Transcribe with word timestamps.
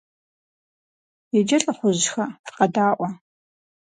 Иджы, 1.37 1.57
лӀыхъужьхэ, 1.63 2.25
фыкъэдаӀуэ! 2.45 3.09